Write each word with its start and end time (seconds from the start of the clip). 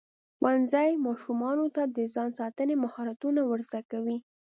ښوونځی 0.37 0.89
ماشومانو 1.05 1.65
ته 1.75 1.83
د 1.95 1.97
ځان 2.13 2.29
ساتنې 2.39 2.75
مهارتونه 2.83 3.39
ورزده 3.43 3.81
کوي. 3.91 4.17